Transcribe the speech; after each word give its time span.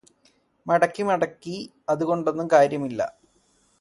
മടക്കി 0.65 1.03
മടക്കി 1.03 1.55
അതുകൊണ്ടൊന്നും 1.89 2.49
കാര്യമില്ലാ 2.51 3.07